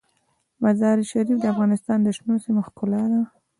مزارشریف 0.63 1.37
د 1.41 1.45
افغانستان 1.53 1.97
د 2.03 2.07
شنو 2.17 2.35
سیمو 2.45 2.61
ښکلا 2.67 3.03
ده. 3.11 3.21